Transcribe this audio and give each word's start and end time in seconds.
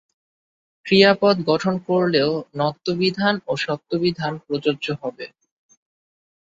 ক্রিয়াপদ 0.85 1.35
গঠন 1.47 1.75
করলেও 1.87 2.29
ণ-ত্ব 2.55 2.87
বিধান 2.99 3.35
ও 3.47 3.53
ষ-ত্ব 3.57 3.91
বিধান 4.03 4.33
প্রযোজ্য 4.45 4.87
হবে। 5.01 5.25